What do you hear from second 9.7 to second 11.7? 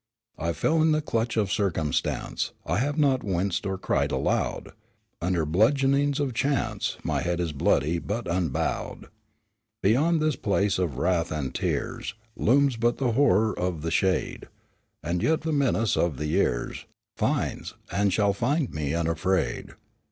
"Beyond this place of wrath and